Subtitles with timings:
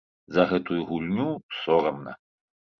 [0.37, 1.27] За гэтую гульню
[1.61, 2.19] сорамна.